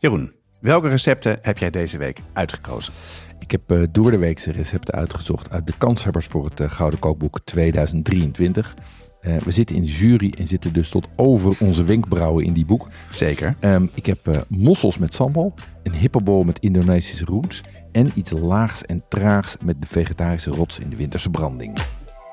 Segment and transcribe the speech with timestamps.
[0.00, 2.92] Jeroen, welke recepten heb jij deze week uitgekozen?
[3.38, 6.98] Ik heb uh, door de weekse recepten uitgezocht uit de kanshebbers voor het uh, Gouden
[6.98, 8.74] Kookboek 2023.
[9.22, 12.64] Uh, we zitten in de jury en zitten dus tot over onze wenkbrauwen in die
[12.64, 12.88] boek.
[13.10, 13.56] Zeker.
[13.60, 17.60] Um, ik heb mossels met sambal, een hipperbol met Indonesische roots
[17.92, 21.78] en iets laags en traags met de vegetarische rots in de winterse branding.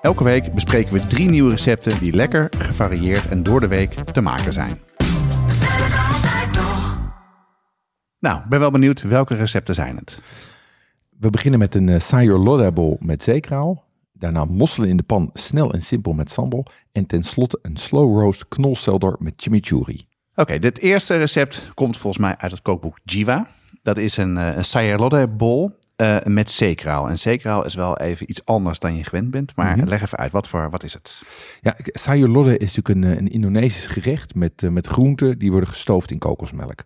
[0.02, 4.22] Elke week bespreken we drie nieuwe recepten die lekker, gevarieerd en door de week te
[4.22, 4.80] maken zijn.
[8.28, 10.20] Nou, ben wel benieuwd welke recepten zijn het.
[11.20, 13.84] We beginnen met een uh, sayur lodeh bowl met zeekraal.
[14.14, 16.66] Daarna mosselen in de pan, snel en simpel met sambal.
[16.92, 20.08] En tenslotte een slow roast knolselder met chimichurri.
[20.36, 23.48] Oké, dit eerste recept komt volgens mij uit het kookboek Jiva.
[23.84, 27.10] Dat is een, uh, een sayur bowl uh, met zeekraal.
[27.10, 29.56] En zeekraal is wel even iets anders dan je gewend bent.
[29.56, 29.90] Maar mm -hmm.
[29.90, 31.22] leg even uit, wat, voor, wat is het?
[31.62, 35.70] Ja, sayur lodeh is natuurlijk een, een Indonesisch gerecht met, uh, met groenten die worden
[35.70, 36.84] gestoofd in kokosmelk.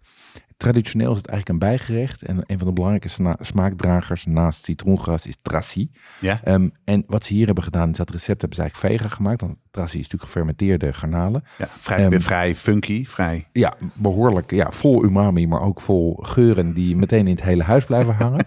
[0.62, 2.22] Traditioneel is het eigenlijk een bijgerecht.
[2.22, 5.92] En een van de belangrijke smaakdragers naast citroengras is trassi.
[6.20, 6.42] Ja.
[6.46, 9.42] Um, en wat ze hier hebben gedaan, is dat recept hebben ze eigenlijk vegan gemaakt.
[9.42, 11.44] Want trassi is natuurlijk gefermenteerde garnalen.
[11.58, 13.48] Ja, vrij, um, vrij funky, vrij...
[13.52, 14.52] Ja, behoorlijk.
[14.52, 18.46] Ja, vol umami, maar ook vol geuren die meteen in het hele huis blijven hangen.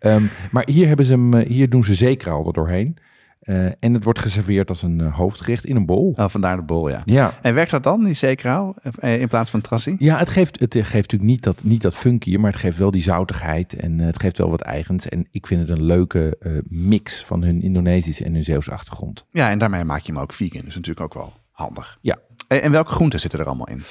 [0.00, 2.98] um, maar hier, hebben ze hem, hier doen ze zeekraal er doorheen.
[3.44, 6.14] Uh, en het wordt geserveerd als een uh, hoofdgerecht in een bol.
[6.16, 7.02] Oh, vandaar de bol, ja.
[7.04, 7.38] ja.
[7.42, 9.96] En werkt dat dan, die zeekraal, in plaats van trassie?
[9.98, 12.90] Ja, het geeft, het geeft natuurlijk niet dat, niet dat funky, maar het geeft wel
[12.90, 15.08] die zoutigheid en uh, het geeft wel wat eigens.
[15.08, 16.36] En ik vind het een leuke
[16.68, 19.26] mix van hun Indonesische en hun Zeeuwse achtergrond.
[19.30, 21.98] Ja, en daarmee maak je hem ook vegan, dus natuurlijk ook wel handig.
[22.00, 22.18] Ja.
[22.48, 23.82] En, en welke groenten zitten er allemaal in?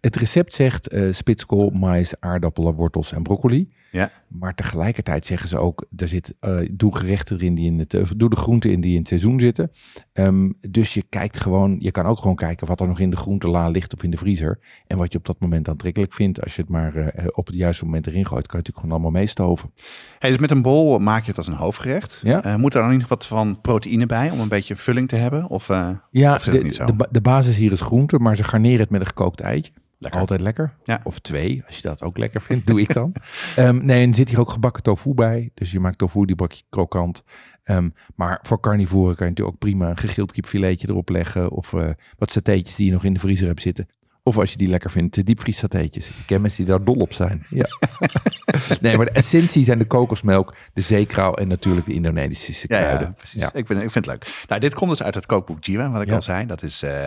[0.00, 3.76] Het recept zegt spitskool, mais, aardappelen, wortels en broccoli.
[3.90, 4.10] Ja.
[4.28, 8.10] Maar tegelijkertijd zeggen ze ook, er zit, uh, doe gerechten erin die in het, uh,
[8.16, 9.70] doe de groenten in die in het seizoen zitten.
[10.12, 13.16] Um, dus je kijkt gewoon, je kan ook gewoon kijken wat er nog in de
[13.16, 14.58] groentela ligt of in de vriezer.
[14.86, 16.42] En wat je op dat moment aantrekkelijk vindt.
[16.42, 18.92] Als je het maar uh, op het juiste moment erin gooit, kan je natuurlijk gewoon
[18.92, 19.72] allemaal meestoven.
[20.18, 22.20] Hey, dus met een bol maak je het als een hoofdgerecht.
[22.22, 22.56] Ja.
[22.56, 25.48] moet er dan niet wat van proteïne bij om een beetje vulling te hebben?
[25.48, 25.68] Of,
[26.10, 26.84] ja, of de, niet zo?
[26.84, 29.72] de, de basis hier is groente, maar ze garneren het met een gekookt eitje.
[29.98, 30.20] Lekker.
[30.20, 30.74] Altijd lekker.
[30.84, 31.00] Ja.
[31.02, 33.12] Of twee, als je dat ook lekker vindt, doe ik dan.
[33.58, 35.50] um, nee, en zit hier ook gebakken tofu bij.
[35.54, 37.22] Dus je maakt tofu, die bak je krokant.
[37.64, 41.50] Um, maar voor carnivoren kan je natuurlijk ook prima een gegild kipfiletje erop leggen.
[41.50, 43.88] Of uh, wat satéetjes die je nog in de vriezer hebt zitten.
[44.28, 46.08] Of als je die lekker vindt, de diepvriessatéetjes.
[46.08, 47.42] Ik ken mensen die daar dol op zijn.
[47.50, 47.66] Ja.
[48.80, 53.00] nee, maar de essentie zijn de kokosmelk, de zeekraal en natuurlijk de Indonesische kruiden.
[53.00, 53.40] Ja, ja precies.
[53.40, 53.52] Ja.
[53.52, 54.44] Ik, vind, ik vind het leuk.
[54.48, 56.46] Nou, dit komt dus uit het kookboek Jiwa, wat ik al zei.
[56.46, 57.06] Dat is uh,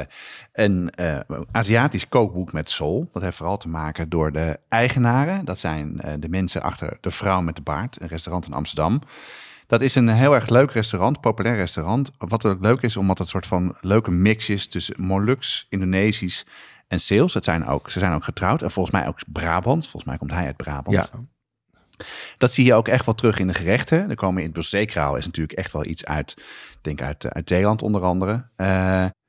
[0.54, 1.20] een uh,
[1.52, 3.10] Aziatisch kookboek met soul.
[3.14, 5.46] Dat heeft vooral te maken door de eigenaren.
[5.46, 9.02] Dat zijn uh, de mensen achter De Vrouw met de Baard, een restaurant in Amsterdam.
[9.68, 12.12] Dat is een heel erg leuk restaurant, populair restaurant.
[12.18, 16.46] Wat ook leuk is, omdat het een soort van leuke mix is tussen Molux, Indonesisch
[16.92, 17.34] en Zeeuws.
[17.34, 19.84] Het zijn ook, ze zijn ook getrouwd en volgens mij ook Brabant.
[19.84, 21.10] Volgens mij komt hij uit Brabant.
[21.12, 22.06] Ja,
[22.38, 24.10] Dat zie je ook echt wel terug in de gerechten.
[24.10, 26.44] Er komen in het zeekraal is natuurlijk echt wel iets uit,
[26.82, 28.32] denk uit, uit Zeeland onder andere.
[28.32, 28.68] Uh,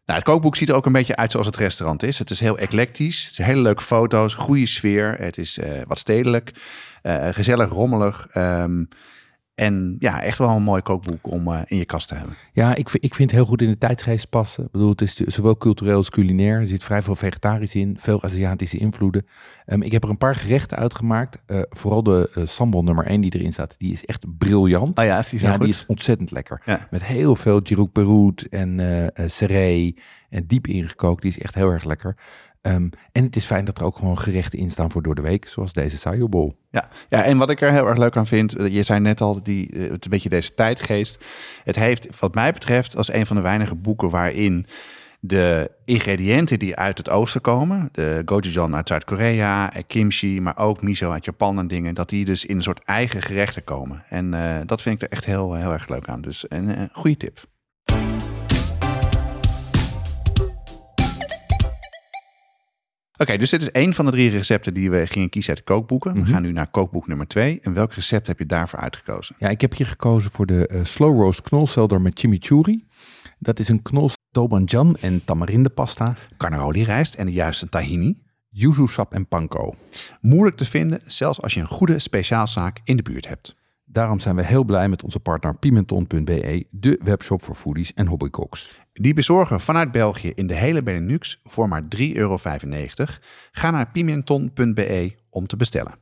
[0.05, 2.19] nou, het kookboek ziet er ook een beetje uit zoals het restaurant is.
[2.19, 3.25] Het is heel eclectisch.
[3.25, 5.15] Het zijn hele leuke foto's, goede sfeer.
[5.19, 6.53] Het is uh, wat stedelijk,
[7.03, 8.28] uh, gezellig, rommelig.
[8.34, 8.89] Um,
[9.62, 12.34] en ja, echt wel een mooi kookboek om uh, in je kast te hebben.
[12.53, 14.65] Ja, ik, ik vind het heel goed in de tijdsgeest passen.
[14.65, 16.61] Ik bedoel, het is zowel cultureel als culinair.
[16.61, 19.27] Er zit vrij veel vegetarisch in, veel Aziatische invloeden.
[19.67, 21.39] Um, ik heb er een paar gerechten uitgemaakt.
[21.47, 24.99] Uh, vooral de uh, sambal nummer 1 die erin staat, die is echt briljant.
[24.99, 26.62] Oh ja, is die, ja, die is ontzettend lekker.
[26.65, 26.89] Ja.
[26.91, 29.97] Met heel veel girouk perout en uh, seree
[30.31, 31.22] en diep ingekookt.
[31.22, 32.17] Die is echt heel erg lekker.
[32.62, 35.23] Um, en het is fijn dat er ook gewoon gerechten in staan voor door de
[35.23, 36.56] week, zoals deze sayurbol.
[36.71, 39.43] Ja, ja, en wat ik er heel erg leuk aan vind, je zei net al,
[39.43, 41.25] die, het een beetje deze tijdgeest.
[41.65, 44.67] Het heeft, wat mij betreft, als een van de weinige boeken waarin
[45.21, 51.11] de ingrediënten die uit het oosten komen, de gochujang uit Zuid-Korea, kimchi, maar ook miso
[51.11, 54.05] uit Japan en dingen, dat die dus in een soort eigen gerechten komen.
[54.09, 56.21] En uh, dat vind ik er echt heel, heel erg leuk aan.
[56.21, 57.51] Dus een, een goede tip.
[63.22, 65.72] Okay, dus dit is één van de drie recepten die we gingen kiezen uit de
[65.72, 66.10] kookboeken.
[66.10, 66.27] Mm -hmm.
[66.27, 67.60] We gaan nu naar kookboek nummer twee.
[67.63, 69.36] En welk recept heb je daarvoor uitgekozen?
[69.39, 72.84] Ja, ik heb hier gekozen voor de uh, slow roast knolselder met chimichurri.
[73.39, 76.15] Dat is een knol tobanjan en tamarindepasta.
[76.36, 78.19] Carnaroli rijst en de juiste tahini.
[78.48, 79.74] Yuzu sap en panko.
[80.21, 83.54] Moeilijk te vinden, zelfs als je een goede speciaalzaak in de buurt hebt.
[83.92, 88.80] Daarom zijn we heel blij met onze partner Pimenton.be, de webshop voor foodies en hobbycooks.
[88.92, 92.39] Die bezorgen vanuit België in de hele Benelux voor maar 3,95 euro.
[93.53, 96.02] Ga naar pimenton.be om te bestellen.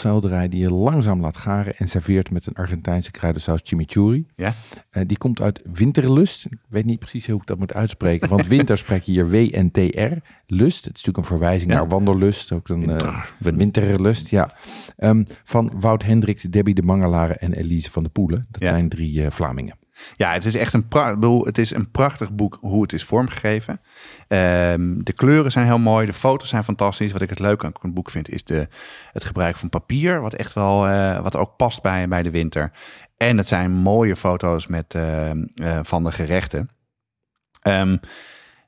[0.00, 4.26] Selderij die je langzaam laat garen en serveert met een Argentijnse kruidensaus chimichurri.
[4.36, 4.54] Ja?
[4.90, 6.44] Eh, die komt uit Winterlust.
[6.44, 10.12] Ik weet niet precies hoe ik dat moet uitspreken, want winter spreek je hier W-N-T-R.
[10.46, 11.76] Lust, het is natuurlijk een verwijzing Ja.
[11.76, 12.52] naar wanderlust.
[12.52, 14.52] Ook een eh, winterlust, ja.
[14.96, 18.46] Ehm, van Wout Hendricks, Debbie de Mangelaren en Elise van de Poelen.
[18.50, 18.66] Dat Ja.
[18.68, 19.78] zijn drie eh, Vlamingen.
[20.14, 23.80] Ja, het is echt een, pra- het is een prachtig boek hoe het is vormgegeven.
[24.28, 27.12] Ehm, de kleuren zijn heel mooi, de foto's zijn fantastisch.
[27.12, 28.68] Wat ik het leuke aan het boek vind, is de,
[29.12, 30.20] het gebruik van papier.
[30.20, 32.72] Wat echt wel, eh, wat ook past bij, bij de winter.
[33.16, 36.70] En het zijn mooie foto's met, ehm, eh, van de gerechten.
[37.62, 37.96] Ehm,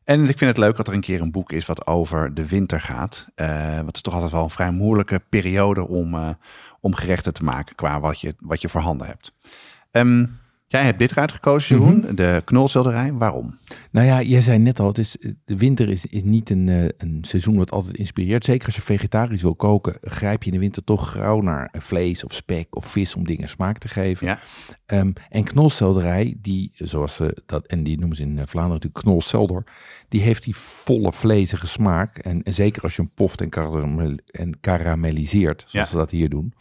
[0.05, 2.47] en ik vind het leuk dat er een keer een boek is wat over de
[2.49, 3.27] winter gaat.
[3.35, 6.29] Eh wat is toch altijd wel een vrij moeilijke periode om, eh,
[6.81, 9.33] om gerechten te maken qua wat je, wat je voorhanden hebt.
[9.91, 10.27] Ehm,
[10.73, 13.13] jij hebt dit eruit gekozen, Jeroen, de knolselderij.
[13.13, 13.59] Waarom?
[13.91, 16.85] Nou ja, jij zei net al, het is, de winter is, is niet een, eh,
[16.97, 18.45] een seizoen wat altijd inspireert.
[18.45, 22.25] Zeker als je vegetarisch wil koken, grijp je in de winter toch gauw naar vlees
[22.25, 24.27] of spek of vis om dingen smaak te geven.
[24.27, 24.39] Ja.
[24.87, 29.05] Ehm, en knolselderij, die, zoals ze dat, en die noemen ze in eh, Vlaanderen natuurlijk
[29.05, 29.65] knolselder,
[30.09, 32.19] die heeft die volle vlezige smaak.
[32.19, 35.95] En, en zeker als je hem poft en, karamel, en karamelliseert, zoals Ja.
[35.95, 36.55] we dat hier doen.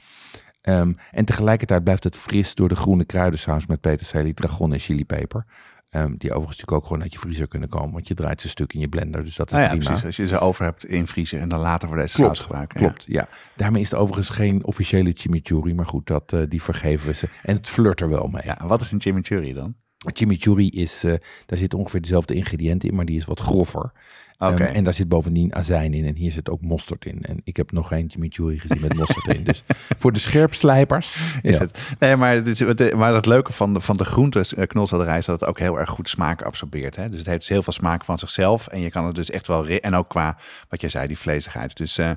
[0.61, 5.45] Ehm, en tegelijkertijd blijft het fris door de groene kruidensaus met peterselie, dragon en chilipeper.
[5.89, 8.49] Ehm, die overigens natuurlijk ook gewoon uit je vriezer kunnen komen, want je draait ze
[8.49, 9.85] stuk in je blender, dus dat is Nou ja, prima.
[9.85, 10.05] precies.
[10.05, 12.79] Als je ze over hebt invriezen en dan later voor deze Klopt, saus gebruiken.
[12.79, 13.27] Klopt, ja.
[13.55, 17.27] Daarmee is het overigens geen officiële chimichurri, maar goed, dat, eh, die vergeven we ze.
[17.43, 18.43] En het flirt er wel mee.
[18.45, 19.75] Ja, wat is een chimichurri dan?
[20.13, 21.13] Chimichurri is, eh,
[21.45, 23.92] daar zitten ongeveer dezelfde ingrediënten in, maar die is wat groffer.
[24.38, 24.63] Oké.
[24.63, 27.24] Ehm, en daar zit bovendien azijn in en hier zit ook mosterd in.
[27.24, 29.44] En ik heb nog geen chimichurri gezien met mosterd in.
[29.44, 29.63] Dus
[30.00, 31.18] voor de scherpslijpers.
[31.42, 31.62] Is ja.
[31.62, 31.77] het?
[32.00, 35.25] Nee, maar, het is, maar het leuke van de, van de groentes eh, knolselderij is
[35.25, 36.95] dat het ook heel erg goed smaak absorbeert.
[36.95, 37.09] Hè?
[37.09, 38.68] Dus het heeft heel veel smaak van zichzelf.
[38.68, 39.68] En je kan het dus echt wel...
[39.68, 40.38] En ook qua,
[40.69, 41.77] wat jij zei, die vlezigheid.
[41.77, 42.12] Dus, eh,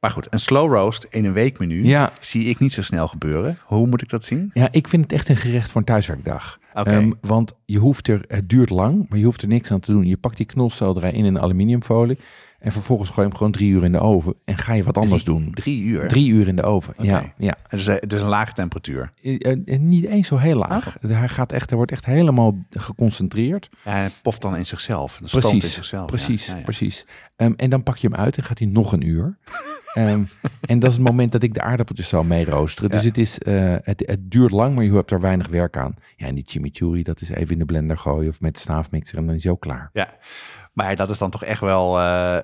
[0.00, 2.12] maar goed, een slow roast in een weekmenu Ja.
[2.20, 3.58] zie ik niet zo snel gebeuren.
[3.64, 4.50] Hoe moet ik dat zien?
[4.54, 6.58] Ja, ik vind het echt een gerecht voor een thuiswerkdag.
[6.74, 9.92] Ehm, want je hoeft er, het duurt lang, maar je hoeft er niks aan te
[9.92, 10.06] doen.
[10.06, 12.18] Je pakt die knolselderij in een aluminiumfolie
[12.64, 14.98] en vervolgens gooi je hem gewoon drie uur in de oven en ga je wat
[14.98, 15.50] anders doen.
[15.52, 16.08] Drie uur.
[16.08, 17.32] Drie uur in de oven, ja.
[17.38, 17.56] ja.
[17.70, 19.12] Dus, eh, dus een lage temperatuur.
[19.22, 20.96] Eh, eh, niet eens zo heel laag.
[21.00, 23.68] Hij, gaat echt, hij wordt echt helemaal geconcentreerd.
[23.84, 25.16] Ja, hij poft dan in zichzelf.
[25.20, 26.06] Dan stoomt in Precies, zichzelf.
[26.06, 26.64] precies, Ja, ja, ja.
[26.64, 27.06] precies.
[27.36, 29.38] Ehm, en dan pak je hem uit en gaat hij nog een uur.
[29.94, 30.24] Ehm,
[30.60, 32.90] en dat is het moment dat ik de aardappeltjes zal mee roosteren.
[32.90, 35.94] Dus het, is, eh, het, het duurt lang, maar je hebt er weinig werk aan.
[36.16, 39.18] Ja, en die chimichurri, dat is even in de blender gooien of met de staafmixer
[39.18, 39.90] en dan is hij ook klaar.
[39.92, 40.08] Ja,
[40.72, 41.98] maar dat is dan toch echt wel.
[42.00, 42.38] eh,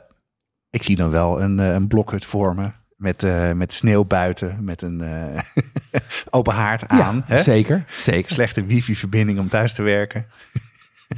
[0.71, 2.75] ik zie dan wel een, eh, een blokhut vormen.
[2.97, 5.41] Met, met sneeuw buiten, met een eh,
[6.31, 7.17] open haard aan.
[7.17, 7.43] ja, hè?
[7.43, 8.31] zeker, zeker.
[8.31, 10.27] Slechte wifi-verbinding om thuis te werken.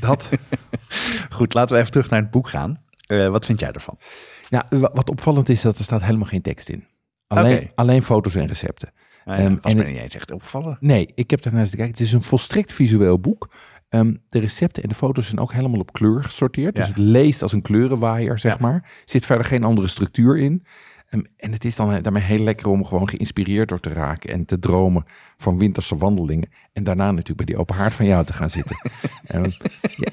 [0.01, 0.31] Dat.
[1.31, 2.81] Goed, laten we even terug naar het boek gaan.
[3.07, 3.99] Wat vind jij ervan?
[4.53, 6.85] Ja, wa- wat opvallend is dat er staat helemaal geen tekst in.
[7.27, 8.93] Alleen, alleen foto's en recepten.
[9.25, 10.77] Nou ja, Ehm, was en me het- niet eens echt opgevallen.
[10.81, 11.91] Nee, ik heb daarnaast gekeken.
[11.91, 13.51] Het is een volstrekt visueel boek.
[13.89, 16.75] Ehm, de recepten en de foto's zijn ook helemaal op kleur gesorteerd.
[16.75, 18.59] Dus het leest als een kleurenwaaier, zeg Ja.
[18.61, 18.91] maar.
[19.05, 20.65] Zit verder geen andere structuur in.
[21.09, 24.31] Ehm, en het is dan eh, daarmee heel lekker om gewoon geïnspireerd door te raken
[24.31, 25.05] en te dromen
[25.37, 26.49] van winterse wandelingen.
[26.73, 28.77] En daarna natuurlijk bij die open haard van jou te gaan zitten.
[29.27, 29.51] Ehm,
[29.97, 30.13] ja.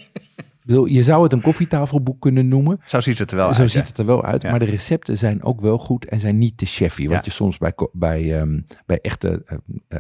[0.70, 2.80] Bedoel, je zou het een koffietafelboek kunnen noemen.
[2.86, 3.72] Zo ziet het er wel Zo uit.
[3.72, 3.88] ziet ja.
[3.88, 4.42] het er wel uit.
[4.42, 4.50] Ja.
[4.50, 7.04] Maar de recepten zijn ook wel goed en zijn niet te chefy.
[7.08, 7.22] Wat Ja.
[7.24, 9.44] je soms bij, bij, ehm, bij echte
[9.88, 10.00] eh,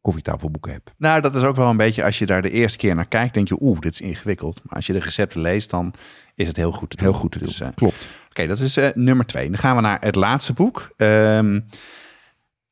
[0.00, 0.92] koffietafelboeken hebt.
[0.98, 3.34] Nou, dat is ook wel een beetje, als je daar de eerste keer naar kijkt,
[3.34, 4.60] denk je, oeh, dit is ingewikkeld.
[4.64, 5.94] Maar als je de recepten leest, dan
[6.34, 7.06] is het heel goed te doen.
[7.08, 7.46] Heel goed te doen.
[7.48, 8.08] Dus, eh, Klopt.
[8.28, 9.48] Oké, dat is nummer twee.
[9.48, 10.90] Dan gaan we naar het laatste boek.
[10.96, 11.60] Ehm,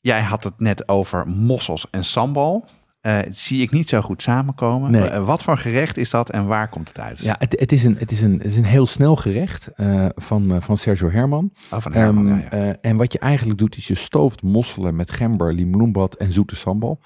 [0.01, 2.65] jij had het net over mossels en sambal.
[3.03, 4.91] Dat zie ik niet zo goed samenkomen.
[4.91, 5.09] Nee.
[5.09, 7.19] Eh, wat voor gerecht is dat en waar komt het uit?
[7.19, 10.07] Ja, het, het, is, een, het, is, een, het is een heel snel gerecht eh,
[10.15, 11.53] van, van Sergio Herman.
[11.71, 12.51] Oh, van Herman, Ehm, ja, ja.
[12.51, 16.57] eh, en wat je eigenlijk doet, is je stooft mosselen met gember, limoenbad en zoete
[16.57, 17.01] sambal.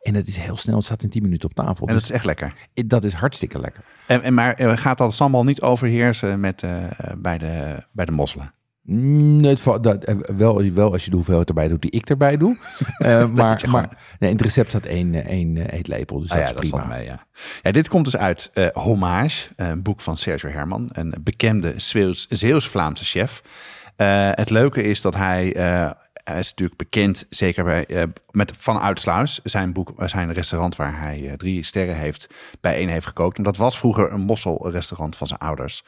[0.00, 1.86] En het is heel snel, het staat in 10 minuten op tafel.
[1.86, 2.52] En dat Dus is echt lekker.
[2.86, 3.84] dat is hartstikke lekker.
[4.06, 6.64] En, en maar gaat dat sambal niet overheersen met,
[7.18, 8.52] bij, de, bij de mosselen?
[9.42, 12.36] Het, va- dat, eh, wel, wel als je de hoeveelheid erbij doet die ik erbij
[12.36, 12.56] doe.
[12.98, 16.48] Eh, maar maar nee, in het recept staat één, eh, één eetlepel, dus Ah dat
[16.48, 16.84] ja, is prima.
[16.86, 17.26] mee, ja.
[17.62, 23.04] ja, dit komt dus uit Hommage, een boek van Sergio Herman, een bekende Zeeuws- Zeeuws-Vlaamse
[23.04, 23.42] chef.
[24.34, 25.44] Het leuke is dat hij,
[26.24, 27.86] hij is natuurlijk bekend, zeker bij,
[28.30, 32.28] met Van Uitsluis, zijn, boek, zijn restaurant waar hij drie sterren heeft,
[32.60, 33.36] bij één heeft gekookt.
[33.36, 35.84] En dat was vroeger een mosselrestaurant van zijn ouders.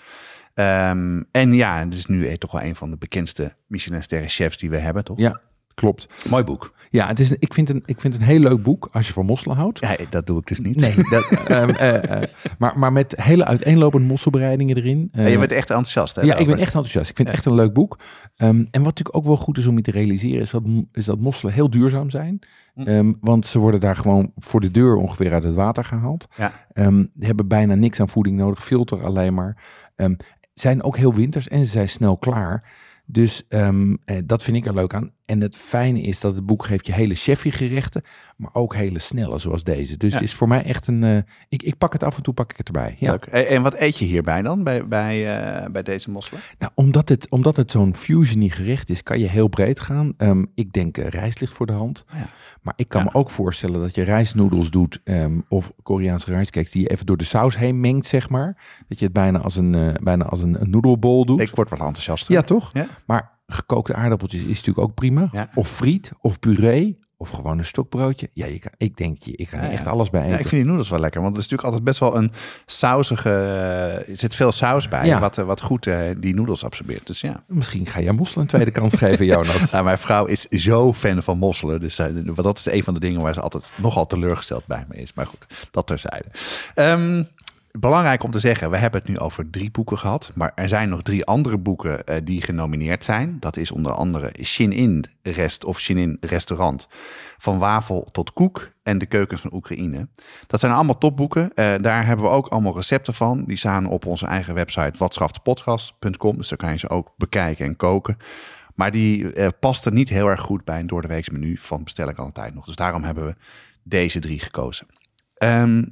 [0.54, 4.58] Ehm, en ja, het is nu eh, toch wel een van de bekendste Michelin-sterren chefs
[4.58, 5.18] die we hebben, toch?
[5.18, 5.40] Ja,
[5.74, 6.08] Klopt.
[6.28, 6.74] Mooi boek.
[6.90, 9.12] Ja, het is, ik, vind een, ik vind het een heel leuk boek als je
[9.12, 9.78] van mosselen houdt.
[9.78, 10.76] Ja, dat doe ik dus niet.
[10.76, 15.08] Nee, dat, ehm, eh, eh, maar, maar met hele uiteenlopende mosselbereidingen erin.
[15.12, 16.16] Ja, je Eh, bent echt enthousiast.
[16.16, 17.10] Hè, ja, ik ben echt enthousiast.
[17.10, 17.98] Ik vind het echt een leuk boek.
[18.36, 21.04] Ehm, en wat natuurlijk ook wel goed is om je te realiseren, is dat, is
[21.04, 22.38] dat mosselen heel duurzaam zijn.
[22.74, 23.12] Hm.
[23.20, 26.26] Want ze worden daar gewoon voor de deur ongeveer uit het water gehaald.
[26.36, 26.52] Ja.
[27.18, 29.62] Hebben bijna niks aan voeding nodig, filter alleen maar.
[30.54, 32.72] Zijn ook heel winters en ze zijn snel klaar.
[33.06, 35.12] Dus ehm, eh, dat vind ik er leuk aan.
[35.26, 38.02] En het fijne is dat het boek geeft je hele chefy gerechten,
[38.36, 39.96] maar ook hele snelle zoals deze.
[39.96, 40.14] Dus Ja.
[40.18, 41.04] het is voor mij echt een...
[41.04, 41.16] eh,
[41.48, 42.96] ik, ik pak het af en toe, pak ik het erbij.
[42.98, 43.10] Ja.
[43.10, 43.24] Leuk.
[43.24, 46.40] En en wat eet je hierbij dan, bij, bij, eh, bij deze mosselen?
[46.58, 50.14] Nou, omdat het, omdat het zo'n fusiony gerecht is, kan je heel breed gaan.
[50.16, 52.04] Ehm, ik denk eh, rijst ligt voor de hand.
[52.12, 52.26] Ja.
[52.62, 53.10] Maar ik kan Ja.
[53.12, 57.16] me ook voorstellen dat je rijstnoedels doet ehm, of Koreaanse rijstcakes die je even door
[57.16, 58.56] de saus heen mengt, zeg maar.
[58.88, 61.40] Dat je het bijna als een, eh, bijna als een, een noedelbol doet.
[61.40, 62.28] Ik word wat enthousiast.
[62.28, 62.70] ja, toch?
[62.72, 62.86] Ja.
[63.06, 65.28] Maar gekookte aardappeltjes is natuurlijk ook prima.
[65.32, 65.48] Ja.
[65.54, 68.28] Of friet, of puree, of gewoon een stokbroodje.
[68.32, 70.38] Ja, je kan, ik denk, je, ik kan er Ja, echt alles bij Ja, eten.
[70.40, 72.32] ik vind die noedels wel lekker, want het is natuurlijk altijd best wel een
[72.66, 73.30] sausige...
[73.30, 75.20] eh, Er zit veel saus bij, Ja.
[75.20, 77.06] wat, eh, wat goed eh, die noedels absorbeert.
[77.06, 77.42] Dus ja.
[77.46, 79.70] Misschien ga jij mosselen een tweede kans geven, Jonas.
[79.72, 81.80] Nou, mijn vrouw is zo fan van mosselen.
[81.80, 84.96] Dus eh, dat is een van de dingen waar ze altijd nogal teleurgesteld bij me
[84.96, 85.14] is.
[85.14, 86.26] Maar goed, dat terzijde.
[86.74, 87.22] Ehm
[87.78, 90.32] belangrijk om te zeggen, we hebben het nu over drie boeken gehad.
[90.34, 93.36] Maar er zijn nog drie andere boeken eh, die genomineerd zijn.
[93.40, 96.88] Dat is onder andere Shin-In Rest of Shin-In Restaurant.
[97.38, 100.08] Van wafel tot koek en de keukens van Oekraïne.
[100.46, 101.54] Dat zijn allemaal topboeken.
[101.54, 103.44] Eh, daar hebben we ook allemaal recepten van.
[103.44, 106.36] Die staan op onze eigen website watschaftepodcast.com.
[106.36, 108.16] Dus daar kan je ze ook bekijken en koken.
[108.74, 112.18] Maar die eh, paste niet heel erg goed bij een doordeweeks menu van bestel ik
[112.18, 112.66] altijd nog.
[112.66, 113.34] Dus daarom hebben we
[113.82, 114.86] deze drie gekozen.
[115.34, 115.84] Ehm,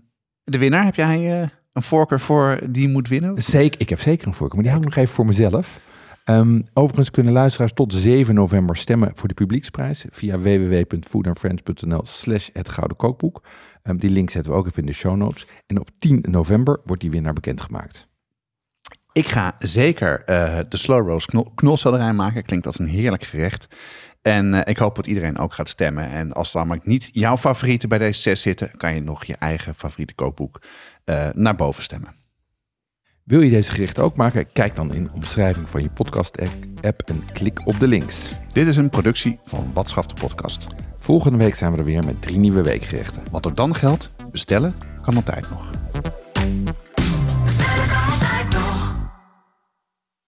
[0.44, 3.43] de winnaar, heb jij een voorkeur voor die moet winnen?
[3.43, 5.81] Zeker, ik heb zeker een voorkeur, maar die hou ik nog even voor mezelf.
[6.25, 12.69] Ehm, overigens kunnen luisteraars tot 7 november stemmen voor de publieksprijs via www.foodandfriends.nl slash het
[12.69, 13.43] Gouden Kookboek.
[13.83, 15.47] Ehm, die link zetten we ook even in de show notes.
[15.67, 18.11] En op 10 november wordt die winnaar bekendgemaakt.
[19.12, 22.43] Ik ga zeker eh, de slow roast knol knolselderij maken.
[22.43, 23.67] Klinkt als een heerlijk gerecht.
[24.23, 26.11] En eh, ik hoop dat iedereen ook gaat stemmen.
[26.11, 29.37] En als dan maar niet jouw favorieten bij deze zes zitten, kan je nog je
[29.37, 30.62] eigen favoriete kookboek
[31.05, 32.14] eh, naar boven stemmen.
[33.25, 34.52] Wil je deze gerechten ook maken?
[34.52, 38.33] Kijk dan in de omschrijving van je podcast-app en klik op de links.
[38.52, 40.67] Dit is een productie van Watschaf de Podcast.
[40.97, 43.23] Volgende week zijn we er weer met drie nieuwe weekgerechten.
[43.31, 45.71] Wat ook dan geldt, bestellen kan altijd nog.